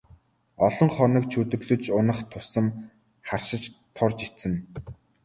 Олон 0.67 0.89
хоног 0.97 1.25
чөдөрлөж 1.33 1.83
унах 1.99 2.19
тусам 2.31 2.67
харшиж 3.27 3.63
турж 3.95 4.19
эцнэ. 4.27 4.57